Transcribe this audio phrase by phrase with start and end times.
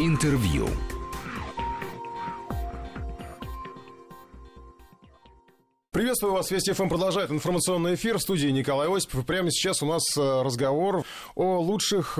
[0.00, 0.66] Интервью.
[5.92, 6.50] Приветствую вас.
[6.50, 9.24] Вести ФМ продолжает информационный эфир в студии Николай Осипов.
[9.24, 11.04] Прямо сейчас у нас э, разговор
[11.36, 12.18] о лучших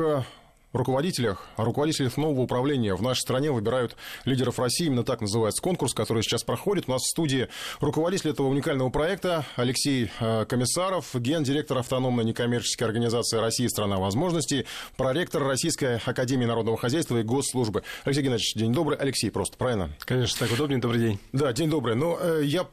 [0.74, 4.86] руководителях, руководителях нового управления в нашей стране выбирают лидеров России.
[4.86, 6.84] Именно так называется конкурс, который сейчас проходит.
[6.88, 7.48] У нас в студии
[7.80, 13.68] руководитель этого уникального проекта Алексей э, Комиссаров, гендиректор автономной некоммерческой организации «Россия.
[13.68, 14.66] Страна возможностей»,
[14.96, 17.82] проректор Российской Академии Народного Хозяйства и Госслужбы.
[18.04, 18.98] Алексей Геннадьевич, день добрый.
[18.98, 19.90] Алексей просто, правильно?
[20.00, 20.80] Конечно, так удобнее.
[20.80, 21.18] Добрый день.
[21.32, 21.94] Да, день добрый.
[21.94, 22.66] Но э, я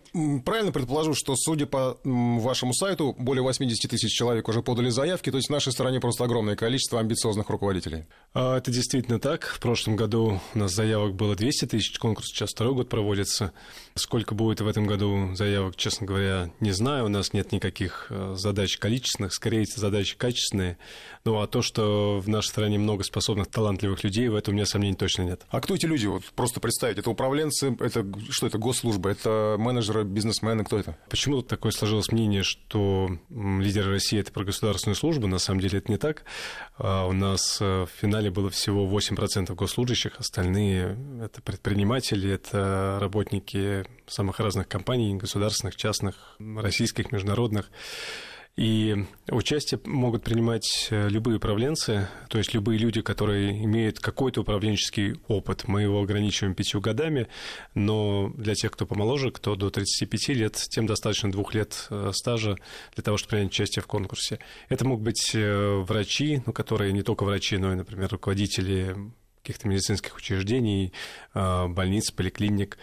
[0.44, 5.38] правильно предположу, что, судя по вашему сайту, более 80 тысяч человек уже подали заявки, то
[5.38, 8.06] есть в нашей стране просто огромное количество амбициозных руководителей руководителей?
[8.34, 9.44] А, это действительно так.
[9.46, 13.52] В прошлом году у нас заявок было 200 тысяч, конкурс сейчас второй год проводится.
[13.96, 17.06] Сколько будет в этом году заявок, честно говоря, не знаю.
[17.06, 20.78] У нас нет никаких э, задач количественных, скорее эти задачи качественные.
[21.26, 24.66] Ну а то, что в нашей стране много способных, талантливых людей, в этом у меня
[24.66, 25.42] сомнений точно нет.
[25.50, 26.08] А кто эти люди?
[26.08, 30.98] Вот просто представить, это управленцы, это что это, госслужба, это менеджеры, бизнесмены, кто это?
[31.10, 35.28] Почему такое сложилось мнение, что лидеры России это про государственную службу?
[35.28, 36.24] На самом деле это не так.
[36.78, 44.40] А у нас в финале было всего 8% госслужащих, остальные это предприниматели, это работники самых
[44.40, 47.70] разных компаний, государственных, частных, российских, международных.
[48.58, 55.16] И участие могут принимать э, любые управленцы, то есть любые люди, которые имеют какой-то управленческий
[55.30, 55.70] опыт.
[55.70, 57.28] Мы его ограничиваем пятью годами,
[57.76, 62.58] но для тех, кто помоложе, кто до 35 лет, тем достаточно двух лет э, стажа
[62.94, 64.40] для того, чтобы принять участие в конкурсе.
[64.68, 68.98] Это могут быть э, врачи, ну, которые не только врачи, но и, например, руководители
[69.44, 70.94] каких-то медицинских учреждений,
[71.34, 72.78] больниц, поликлиник.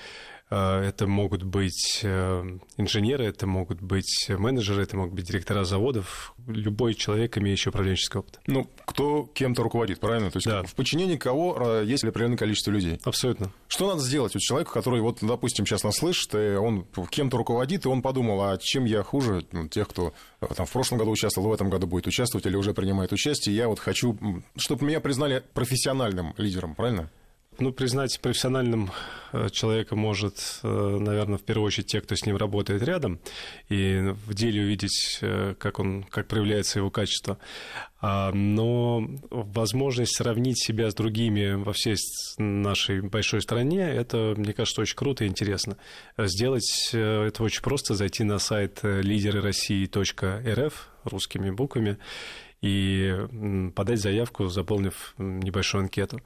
[0.51, 6.35] Э, это могут быть э, инженеры, это могут быть менеджеры, это могут быть директора заводов,
[6.47, 8.41] любой человек, имеющий управленческий опыт.
[8.47, 10.31] Ну, кто кем-то руководит, правильно?
[10.31, 10.63] То есть да.
[10.63, 12.99] в подчинении кого э, есть определенное количество людей.
[13.05, 13.53] Абсолютно.
[13.67, 17.85] Что надо сделать у человека, который, вот, допустим, сейчас нас слышит, и он кем-то руководит,
[17.85, 20.15] и он подумал, а чем я хуже ну, тех, кто
[20.57, 23.69] там, в прошлом году участвовал, в этом году будет участвовать или уже принимает участие, я
[23.69, 24.19] вот хочу,
[24.57, 27.11] чтобы меня признали профессиональным лидером, правильно?
[27.61, 28.93] Ну, признать профессиональным
[29.33, 33.19] э, человека может, э, наверное, в первую очередь те, кто с ним работает рядом,
[33.69, 37.37] и в деле увидеть, э, как он, как проявляется его качество.
[38.01, 41.97] А, но возможность сравнить себя с другими во всей
[42.39, 45.79] нашей большой стране, это, мне кажется, очень круто и интересно.
[46.17, 51.99] Сделать это очень просто, зайти на сайт лидеры России.рф русскими буквами
[52.63, 53.17] и
[53.75, 56.21] подать заявку, заполнив небольшую анкету.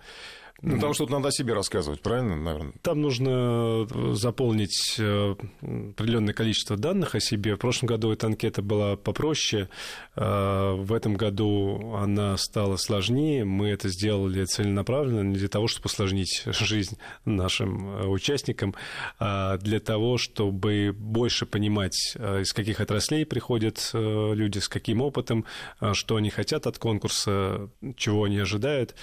[0.63, 2.73] Ну, там что-то надо о себе рассказывать, правильно, наверное?
[2.83, 7.57] Там нужно э, заполнить э, определенное количество данных о себе.
[7.57, 9.69] В прошлом году эта анкета была попроще,
[10.15, 13.45] э, в этом году она стала сложнее.
[13.45, 18.77] Мы это сделали целенаправленно не для того, чтобы усложнить жизнь нашим участникам,
[19.19, 25.45] а для того, чтобы больше понимать, из каких отраслей приходят люди, с каким опытом,
[25.93, 28.95] что они хотят от конкурса, чего они ожидают.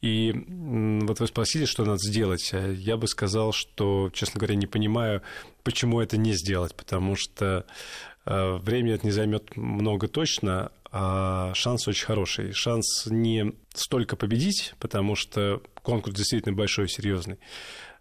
[0.00, 2.50] И вот вы спросили, что надо сделать.
[2.54, 5.22] А я бы сказал, что, честно говоря, не понимаю,
[5.62, 7.66] почему это не сделать, потому что
[8.24, 12.52] э, времени это не займет много точно, а шанс очень хороший.
[12.52, 17.38] Шанс не столько победить, потому что конкурс действительно большой и серьезный,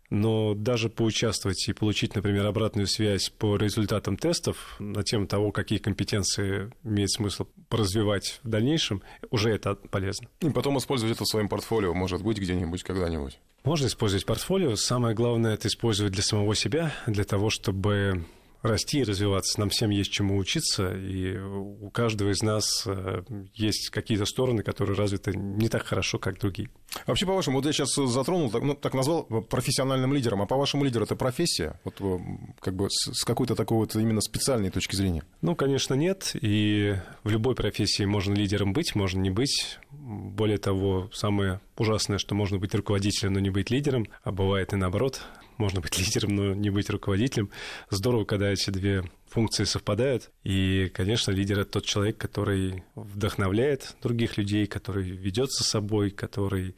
[0.09, 5.79] но даже поучаствовать и получить, например, обратную связь по результатам тестов на тему того, какие
[5.79, 10.27] компетенции имеет смысл развивать в дальнейшем, уже это полезно.
[10.41, 13.39] И потом использовать это в своем портфолио, может быть, где-нибудь, когда-нибудь.
[13.63, 14.75] Можно использовать портфолио.
[14.75, 18.25] Самое главное это использовать для самого себя, для того, чтобы
[18.61, 19.59] расти и развиваться.
[19.59, 24.97] Нам всем есть чему учиться, и у каждого из нас э, есть какие-то стороны, которые
[24.97, 26.69] развиты не так хорошо, как другие.
[27.05, 31.15] Вообще, по-вашему, вот я сейчас затронул, ну, так назвал профессиональным лидером, а по-вашему лидер– это
[31.15, 31.79] профессия?
[31.83, 32.19] Вот э,
[32.59, 35.23] как бы с какой-то такой вот именно специальной точки зрения?
[35.41, 39.79] Ну, конечно, нет, и в любой профессии можно лидером быть, можно не быть.
[39.91, 44.75] Более того, самое ужасное, что можно быть руководителем, но не быть лидером, а бывает и
[44.75, 45.21] наоборот–
[45.59, 47.51] можно быть лидером, но не быть руководителем.
[47.89, 50.31] Здорово, когда эти две функции совпадают.
[50.43, 56.75] И, конечно, лидер это тот человек, который вдохновляет других людей, который ведет за собой, который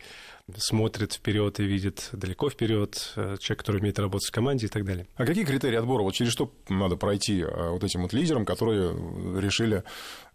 [0.58, 4.84] смотрит вперед и видит далеко вперед, э, человек, который умеет работать в команде и так
[4.84, 5.08] далее.
[5.16, 6.04] А какие критерии отбора?
[6.04, 8.92] Вот через что надо пройти э, вот этим вот лидерам, которые
[9.40, 9.84] решили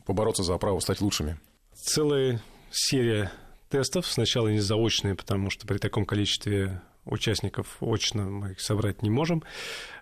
[0.07, 1.39] побороться за право стать лучшими?
[1.75, 2.41] Целая
[2.71, 3.31] серия
[3.69, 4.07] тестов.
[4.07, 9.43] Сначала не заочные, потому что при таком количестве участников очно мы их собрать не можем.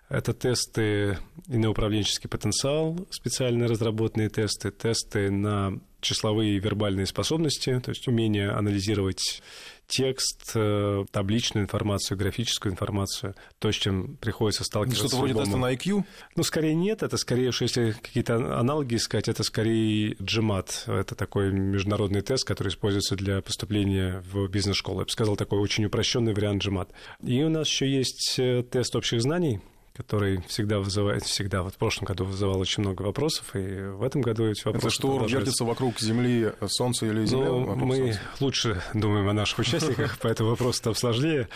[0.09, 1.17] Это тесты
[1.47, 8.07] и на управленческий потенциал, специально разработанные тесты, тесты на числовые и вербальные способности, то есть
[8.07, 9.41] умение анализировать
[9.87, 15.07] текст, э, табличную информацию, графическую информацию, то, с чем приходится сталкиваться.
[15.07, 16.03] Что-то вроде теста на IQ?
[16.35, 20.91] Ну, скорее нет, это скорее, что если какие-то аналоги искать, это скорее GMAT.
[20.91, 24.99] Это такой международный тест, который используется для поступления в бизнес-школу.
[24.99, 26.89] Я бы сказал, такой очень упрощенный вариант GMAT.
[27.23, 29.61] И у нас еще есть э, тест общих знаний,
[29.95, 34.21] который всегда вызывает, всегда, вот в прошлом году вызывал очень много вопросов, и в этом
[34.21, 34.87] году эти вопросы...
[34.87, 37.45] Это что, вертится вокруг Земли, Солнца или Земли?
[37.45, 38.19] Ну, мы Солнца?
[38.39, 41.47] лучше думаем о наших участниках, поэтому вопрос там сложнее.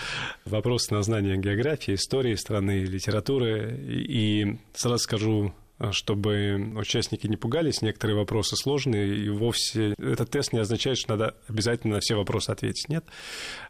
[0.45, 3.77] Вопрос на знание географии, истории страны, литературы.
[3.88, 5.53] И сразу скажу
[5.92, 11.36] чтобы участники не пугались, некоторые вопросы сложные, и вовсе этот тест не означает, что надо
[11.48, 12.90] обязательно на все вопросы ответить.
[12.90, 13.06] Нет.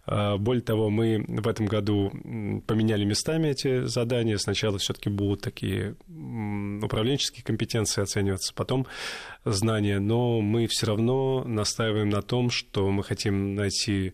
[0.06, 2.10] А, более того, мы в этом году
[2.68, 4.38] поменяли местами эти задания.
[4.38, 8.88] Сначала все-таки будут такие управленческие компетенции оцениваться, потом
[9.46, 14.14] знания, но мы все равно настаиваем на том, что мы хотим найти Э,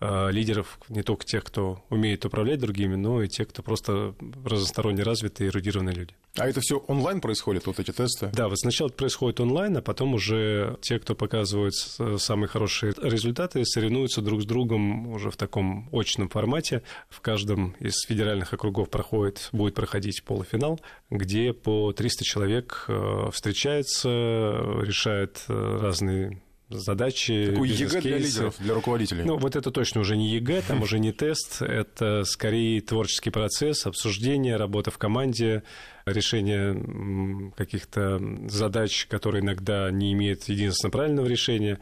[0.00, 4.14] лидеров, не только тех, кто умеет управлять другими, но и тех, кто просто
[4.44, 6.14] разносторонне развитые, эрудированные люди.
[6.36, 8.30] А это все онлайн происходит, вот эти тесты?
[8.32, 13.64] Да, вот сначала это происходит онлайн, а потом уже те, кто показывает самые хорошие результаты,
[13.64, 16.82] соревнуются друг с другом уже в таком очном формате.
[17.08, 20.80] В каждом из федеральных округов проходит, будет проходить полуфинал,
[21.10, 26.40] где по 300 человек э, встречаются, решают э, разные
[26.70, 29.24] задачи, Такой ЕГЭ для лидеров, для руководителей.
[29.24, 33.86] Ну, вот это точно уже не ЕГЭ, там уже не тест, это скорее творческий процесс,
[33.86, 35.62] обсуждение, работа в команде,
[36.06, 41.78] решение каких-то задач, которые иногда не имеют единственно правильного решения.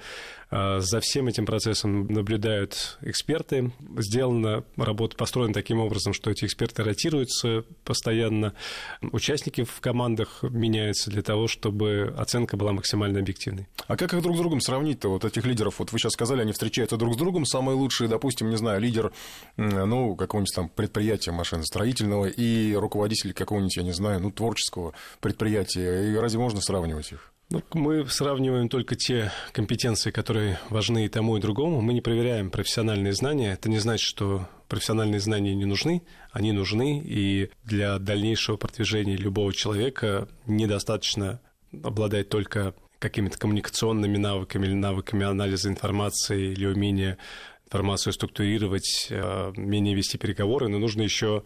[0.51, 3.73] А, за всем этим процессом наблюдают эксперты.
[3.99, 8.55] Сделана работа построена таким образом, что эти эксперты ротируются постоянно.
[9.03, 13.67] Участники в командах меняются для того, чтобы оценка была максимально объективной.
[13.87, 15.79] А как их друг с другом сравнить-то, вот этих лидеров?
[15.79, 17.45] Вот вы сейчас сказали, они встречаются друг с другом.
[17.45, 19.13] Самые лучшие, допустим, не знаю, лидер,
[19.57, 26.13] ну, какого-нибудь там предприятия машиностроительного и руководитель какого-нибудь, я не знаю, ну, творческого предприятия.
[26.13, 27.33] И разве можно сравнивать их?
[27.51, 31.81] Ну, мы сравниваем только те компетенции, которые важны и тому, и другому.
[31.81, 33.55] Мы не проверяем профессиональные знания.
[33.55, 36.03] Это не значит, что профессиональные знания не нужны.
[36.31, 41.41] Они нужны, и для дальнейшего продвижения любого человека недостаточно
[41.83, 47.19] обладать только какими-то коммуникационными навыками или навыками анализа информации или умения
[47.67, 51.45] информацию структурировать, э, умение вести переговоры, но нужно еще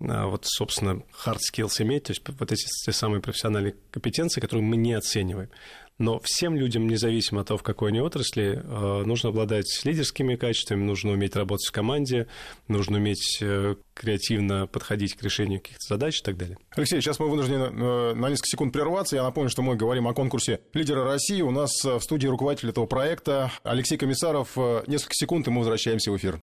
[0.00, 4.64] а, вот, собственно, hard skills иметь, то есть вот эти те самые профессиональные компетенции, которые
[4.64, 5.50] мы не оцениваем.
[5.98, 10.82] Но всем людям, независимо от того, в какой они отрасли, а, нужно обладать лидерскими качествами,
[10.82, 12.26] нужно уметь работать в команде,
[12.66, 16.58] нужно уметь э, креативно подходить к решению каких-то задач и так далее.
[16.74, 19.14] Алексей, сейчас мы вынуждены э, на несколько секунд прерваться.
[19.14, 21.42] Я напомню, что мы говорим о конкурсе «Лидеры России».
[21.42, 24.56] У нас э, в студии руководитель этого проекта Алексей Комиссаров.
[24.88, 26.40] Несколько секунд, и мы возвращаемся в эфир.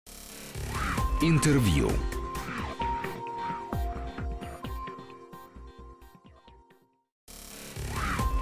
[1.21, 1.89] Интервью.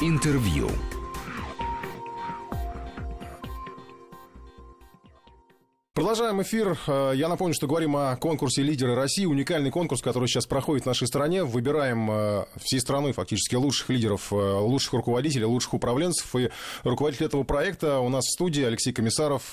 [0.01, 0.69] Интервью.
[5.99, 6.79] Продолжаем эфир.
[6.87, 9.25] Э, я напомню, что говорим о конкурсе «Лидеры России».
[9.25, 11.43] Уникальный конкурс, который сейчас проходит в нашей стране.
[11.43, 16.33] Выбираем э, всей страны фактически лучших лидеров, э, лучших руководителей, лучших управленцев.
[16.37, 16.51] И
[16.85, 19.51] руководитель этого проекта у нас в студии Алексей Комиссаров.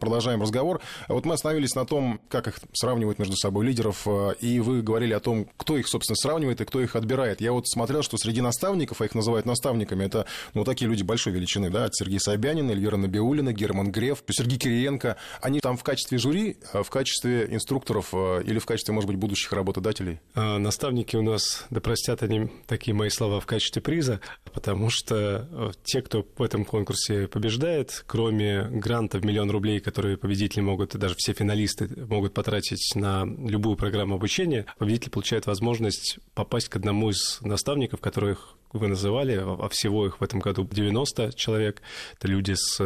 [0.00, 0.80] Продолжаем разговор.
[1.06, 4.08] Вот мы остановились на том, как их сравнивают между собой лидеров.
[4.40, 7.40] И вы говорили о том, кто их, собственно, сравнивает и кто их отбирает.
[7.40, 11.32] Я вот смотрел, что среди наставников, а их называют наставниками, это ну, такие люди большой
[11.32, 15.16] величины, да, от Сергея Собянина, Эльвира Набиулина, Герман Греф, Сергей Кириенко.
[15.40, 19.16] Они там в качестве жюри, а в качестве инструкторов а, или в качестве, может быть,
[19.16, 20.20] будущих работодателей?
[20.34, 24.20] А, наставники у нас, да простят они такие мои слова, в качестве приза,
[24.52, 30.16] потому что э, те, кто в этом конкурсе побеждает, кроме гранта в миллион рублей, которые
[30.16, 36.68] победители могут, даже все финалисты могут потратить на любую программу обучения, победитель получает возможность попасть
[36.68, 41.82] к одному из наставников, которых вы называли, а всего их в этом году 90 человек.
[42.18, 42.80] Это люди с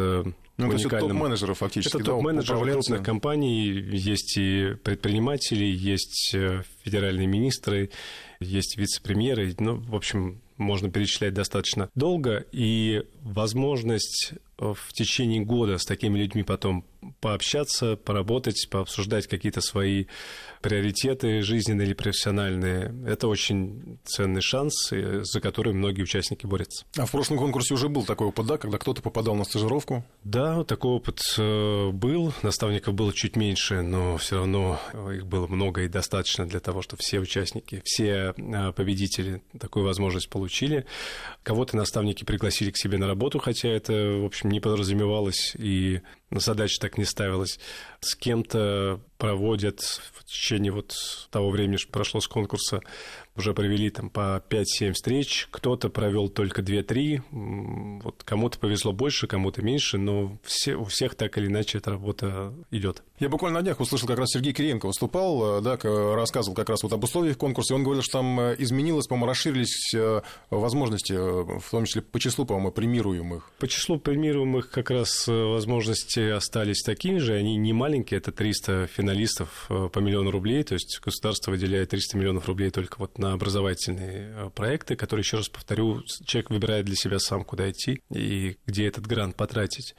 [0.65, 6.63] ну, то есть это топ-менеджеры фактически, Это топ-менеджеры крупных компаний, есть и предприниматели, есть э,
[6.83, 7.89] федеральные министры,
[8.39, 9.53] есть вице-премьеры.
[9.59, 16.19] Ну, в общем, можно перечислять достаточно долго, и возможность э, в течение года с такими
[16.19, 16.85] людьми потом
[17.19, 20.05] пообщаться, поработать, пообсуждать какие-то свои
[20.61, 22.93] приоритеты жизненные или профессиональные.
[23.07, 26.85] Это очень ценный шанс, за который многие участники борются.
[26.97, 30.05] А в прошлом конкурсе уже был такой опыт, да, когда кто-то попадал на стажировку?
[30.23, 32.33] Да, такой опыт э, был.
[32.43, 34.79] Наставников было чуть меньше, но все равно
[35.11, 40.29] их было много и достаточно для того, чтобы все участники, все э, победители такую возможность
[40.29, 40.85] получили.
[41.43, 46.01] Кого-то наставники пригласили к себе на работу, хотя это, в общем, не подразумевалось и
[46.39, 47.59] задача так не ставилась.
[47.99, 49.81] С кем-то проводят
[50.15, 50.95] в течение вот
[51.29, 52.81] того времени, что прошло с конкурса,
[53.35, 59.61] уже провели там по 5-7 встреч, кто-то провел только 2-3, вот кому-то повезло больше, кому-то
[59.61, 63.03] меньше, но все, у всех так или иначе эта работа идет.
[63.19, 65.77] Я буквально на днях услышал, как раз Сергей Кириенко выступал, э, да,
[66.15, 69.27] рассказывал как раз вот об условиях конкурса, и он говорил, что там э, изменилось, по-моему,
[69.27, 73.51] расширились э, возможности, в том числе по числу, по-моему, премируемых.
[73.59, 79.10] По числу премируемых как раз возможности остались такими же, они не маленькие, это 300 финалистов
[79.67, 84.95] по миллиону рублей, то есть государство выделяет 300 миллионов рублей только вот на образовательные проекты,
[84.95, 89.35] которые, еще раз повторю, человек выбирает для себя сам, куда идти и где этот грант
[89.35, 89.95] потратить.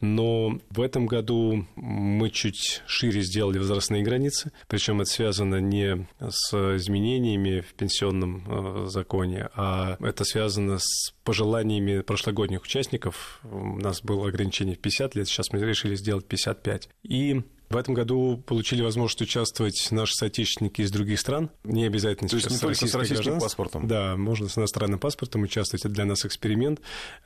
[0.00, 6.06] Но в этом году мы чуть чуть шире сделали возрастные границы, причем это связано не
[6.20, 13.40] с изменениями в пенсионном э, законе, а это связано с пожеланиями прошлогодних участников.
[13.44, 16.88] У нас было ограничение в 50 лет, сейчас мы решили сделать 55.
[17.02, 21.50] И в этом году получили возможность участвовать наши соотечественники из других стран.
[21.64, 23.86] Не обязательно То есть не только с российским паспортом?
[23.86, 25.84] Да, можно с иностранным паспортом участвовать.
[25.84, 26.80] Это для нас эксперимент.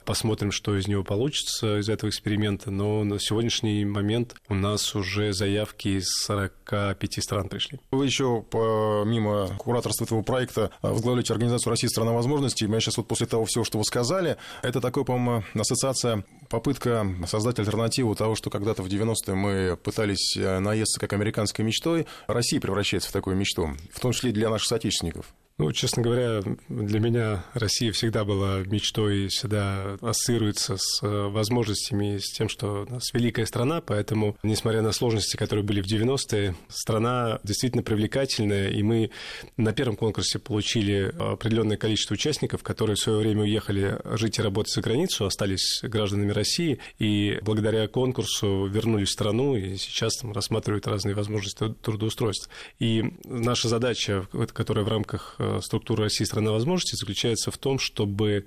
[0.05, 2.71] Посмотрим, что из него получится, из этого эксперимента.
[2.71, 7.81] Но на сегодняшний момент у нас уже заявки из 45 стран пришли.
[7.91, 12.67] Вы еще помимо кураторства этого проекта возглавляете организацию «Россия– страна возможностей».
[12.67, 17.59] Я сейчас вот после того всего, что вы сказали, это такой, по-моему, ассоциация, попытка создать
[17.59, 23.09] альтернативу того, что когда-то в 90-е мы пытались Э, наесться как американской мечтой, Россия превращается
[23.11, 25.35] в такую мечту, в том числе для наших соотечественников.
[25.61, 32.31] Ну, честно говоря, для меня Россия всегда была мечтой, всегда ассоциируется с э, возможностями, с
[32.31, 37.41] тем, что у нас великая страна, поэтому, несмотря на сложности, которые были в 90-е, страна
[37.43, 39.11] действительно привлекательная, и мы
[39.57, 44.73] на первом конкурсе получили определенное количество участников, которые в свое время уехали жить и работать
[44.73, 50.87] за границу, остались гражданами России, и благодаря конкурсу вернулись в страну, и сейчас там рассматривают
[50.87, 52.53] разные возможности трудоустройства.
[52.79, 58.47] И наша задача, которая в рамках э, структура России страна возможностей заключается в том, чтобы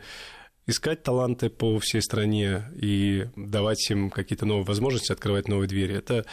[0.67, 5.95] искать таланты по всей стране и давать им какие-то новые возможности, открывать новые двери.
[5.95, 6.25] Это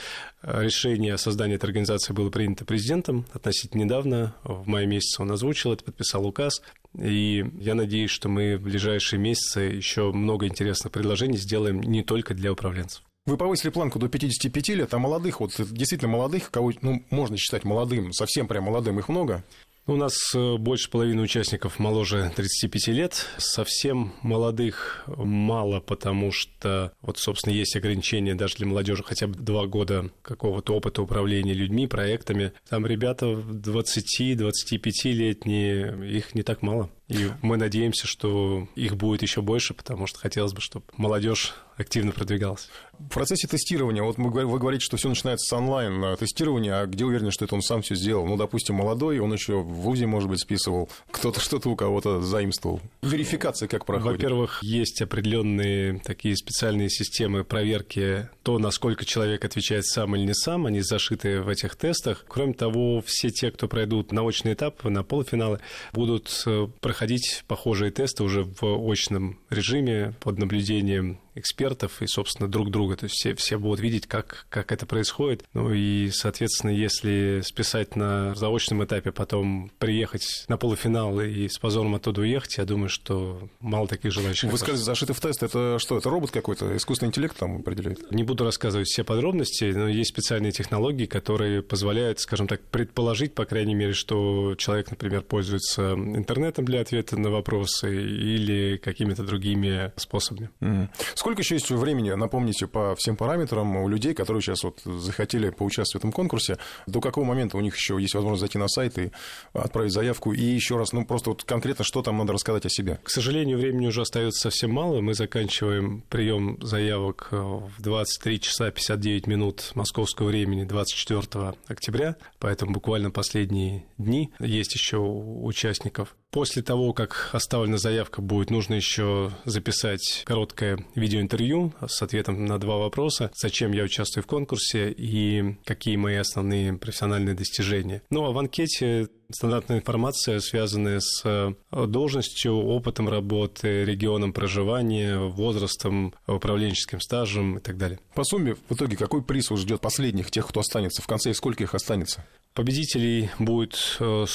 [0.42, 4.34] решение о создании этой организации было принято президентом относительно недавно.
[4.44, 6.62] В мае месяце он озвучил это, подписал указ.
[6.98, 12.34] И я надеюсь, что мы в ближайшие месяцы еще много интересных предложений сделаем не только
[12.34, 13.02] для управленцев.
[13.26, 17.64] Вы повысили планку до 55 лет, а молодых, вот действительно молодых, кого ну, можно считать
[17.64, 19.44] молодым, совсем прям молодым, их много?
[19.88, 23.24] У нас э, больше половины участников моложе 35 лет.
[23.38, 29.66] Совсем молодых мало, потому что, вот, собственно, есть ограничения даже для молодежи хотя бы два
[29.66, 32.52] года какого-то опыта управления людьми, проектами.
[32.68, 36.90] Там ребята 20-25-летние, их не так мало.
[37.08, 42.12] И мы надеемся, что их будет еще больше, потому что хотелось бы, чтобы молодежь активно
[42.12, 42.68] продвигалась.
[42.98, 47.44] В процессе тестирования, вот вы говорите, что все начинается с онлайн-тестирования, а где уверены, что
[47.44, 48.26] это он сам все сделал?
[48.26, 52.80] Ну, допустим, молодой, он еще в ВУЗе, может быть, списывал, кто-то что-то у кого-то заимствовал.
[53.02, 54.20] Верификация как проходит?
[54.20, 60.66] Во-первых, есть определенные такие специальные системы проверки то, насколько человек отвечает сам или не сам,
[60.66, 62.24] они зашиты в этих тестах.
[62.26, 65.60] Кроме того, все те, кто пройдут научный этап, на полуфиналы,
[65.92, 66.66] будут э,
[66.98, 72.96] проходить похожие тесты уже в очном режиме под наблюдением экспертов и, собственно, друг друга.
[72.96, 75.44] То есть все, все будут видеть, как, как это происходит.
[75.54, 81.94] Ну и, соответственно, если списать на заочном этапе, потом приехать на полуфинал и с позором
[81.94, 84.50] оттуда уехать, я думаю, что мало таких желающих.
[84.50, 85.42] Вы сказали, зашиты в тест.
[85.42, 85.98] Это что?
[85.98, 86.76] Это робот какой-то?
[86.76, 88.10] Искусственный интеллект там определяет?
[88.10, 93.44] Не буду рассказывать все подробности, но есть специальные технологии, которые позволяют, скажем так, предположить, по
[93.44, 100.50] крайней мере, что человек, например, пользуется интернетом для ответа на вопросы или какими-то другими способами.
[100.60, 100.88] Mm.
[101.28, 105.92] Сколько еще есть времени, напомните, по всем параметрам у людей, которые сейчас вот захотели поучаствовать
[105.92, 106.56] в этом конкурсе,
[106.86, 109.10] до какого момента у них еще есть возможность зайти на сайт и
[109.52, 110.32] отправить заявку?
[110.32, 112.98] И еще раз, ну просто вот конкретно, что там надо рассказать о себе?
[113.02, 115.02] К сожалению, времени уже остается совсем мало.
[115.02, 123.10] Мы заканчиваем прием заявок в 23 часа 59 минут московского времени 24 октября, поэтому буквально
[123.10, 130.84] последние дни есть еще участников После того, как оставлена заявка будет, нужно еще записать короткое
[130.94, 133.30] видеоинтервью с ответом на два вопроса.
[133.34, 138.02] Зачем я участвую в конкурсе и какие мои основные профессиональные достижения.
[138.10, 146.14] Ну, а в анкете стандартная информация, связанная с э, должностью, опытом работы, регионом проживания, возрастом,
[146.26, 148.00] управленческим стажем и так далее.
[148.14, 151.02] По сумме, в итоге, какой приз ждет последних, тех, кто останется?
[151.02, 152.24] В конце и сколько их останется?
[152.54, 154.26] Победителей будет э,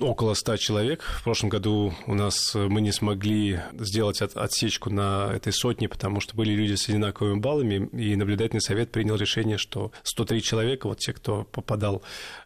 [0.00, 1.02] около 100 человек.
[1.02, 5.88] В прошлом году у нас э, мы не смогли сделать от, отсечку на этой сотне,
[5.88, 10.88] потому что были люди с одинаковыми баллами, и наблюдательный совет принял решение, что 103 человека,
[10.88, 12.02] вот те, кто попадал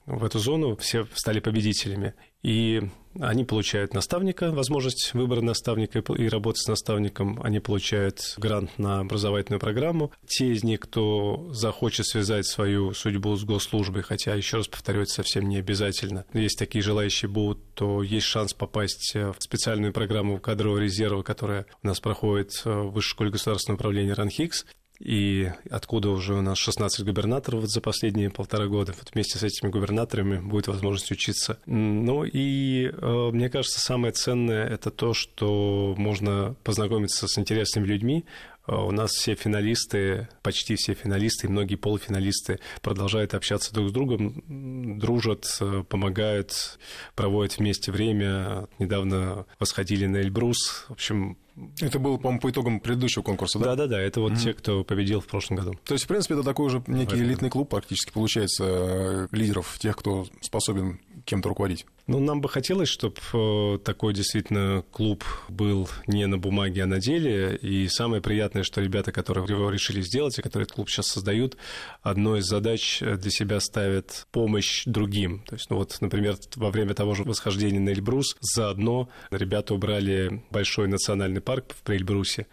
[0.06, 2.14] в эту зону, все стали победителями.
[2.42, 2.82] И
[3.20, 7.40] они получают наставника, возможность выбора наставника и работы с наставником.
[7.42, 10.12] Они получают грант на образовательную программу.
[10.26, 15.10] Те из них, кто захочет связать свою судьбу с госслужбой, хотя, еще раз повторю, это
[15.10, 16.26] совсем не обязательно.
[16.32, 21.86] Если такие желающие будут, то есть шанс попасть в специальную программу кадрового резерва, которая у
[21.88, 24.64] нас проходит в Высшей школе государственного управления РАНХИКС
[25.00, 28.94] и откуда уже у нас 16 губернаторов вот за последние полтора года.
[28.98, 31.58] Вот вместе с этими губернаторами будет возможность учиться.
[31.66, 38.24] Ну и э, мне кажется, самое ценное это то, что можно познакомиться с интересными людьми,
[38.68, 45.46] у нас все финалисты, почти все финалисты многие полуфиналисты продолжают общаться друг с другом, дружат,
[45.60, 46.78] э, помогают,
[47.14, 48.68] проводят вместе время.
[48.78, 50.84] Недавно восходили на Эльбрус.
[50.88, 51.38] В общем,
[51.80, 53.74] это было, по-моему, по итогам предыдущего конкурса, да?
[53.74, 54.42] Да-да-да, это вот mm-hmm.
[54.42, 55.74] те, кто победил в прошлом году.
[55.84, 59.96] То есть, в принципе, это такой уже некий элитный клуб практически получается э, лидеров, тех,
[59.96, 61.84] кто способен кем-то руководить.
[62.06, 67.00] Ну, нам бы хотелось, чтобы э, такой действительно клуб был не на бумаге, а на
[67.00, 67.54] деле.
[67.56, 71.58] И самое приятное, что ребята, которые его решили сделать, и которые этот клуб сейчас создают,
[72.02, 75.44] одной из задач для себя ставят помощь другим.
[75.46, 80.42] То есть, ну вот, например, во время того же восхождения на Эльбрус заодно ребята убрали
[80.50, 82.46] большой национальный парк в Эльбрусе.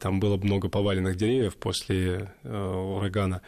[0.00, 3.40] Там было много поваленных деревьев после э, урагана.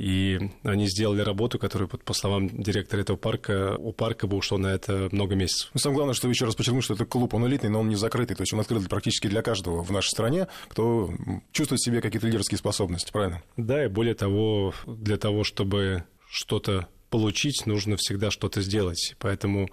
[0.00, 4.68] И они сделали работу, которую, по словам директора этого парка, у парка бы ушло на
[4.68, 5.68] это много месяцев.
[5.74, 7.96] Ну, самое главное, что еще раз подчеркну, что это клуб, он элитный, но он не
[7.96, 8.34] закрытый.
[8.34, 11.12] То есть он открыт практически для каждого в нашей стране, кто
[11.52, 13.42] чувствует в себе какие-то лидерские способности, правильно?
[13.58, 19.16] Да, и более того, для того, чтобы что-то получить, нужно всегда что-то сделать.
[19.18, 19.68] Поэтому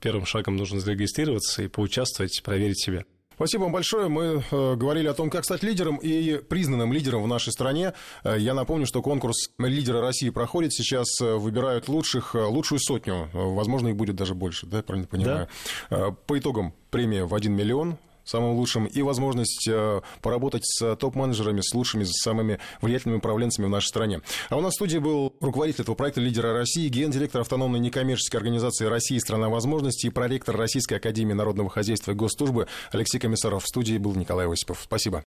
[0.00, 3.04] первым шагом нужно зарегистрироваться и поучаствовать, проверить себя.
[3.38, 4.08] Спасибо вам большое.
[4.08, 7.92] Мы э, говорили о том, как стать лидером и признанным лидером в нашей стране.
[8.24, 10.72] Э, я напомню, что конкурс «Лидеры России» проходит.
[10.72, 13.28] Сейчас э, выбирают лучших, э, лучшую сотню.
[13.32, 15.48] Возможно, их будет даже больше, да, правильно понимаю?
[15.88, 16.10] Да.
[16.26, 17.96] По итогам премия в 1 миллион
[18.28, 23.70] самым лучшим, и возможность э, поработать с топ-менеджерами, с лучшими, с самыми влиятельными управленцами в
[23.70, 24.20] нашей стране.
[24.50, 28.86] А у нас в студии был руководитель этого проекта «Лидера России», гендиректор автономной некоммерческой организации
[28.86, 29.18] «Россия.
[29.18, 33.64] Страна возможностей» и проректор Российской Академии Народного Хозяйства и Госслужбы Алексей Комиссаров.
[33.64, 34.80] В студии был Николай Осипов.
[34.84, 35.24] Спасибо.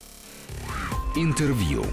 [1.15, 1.85] Интервью.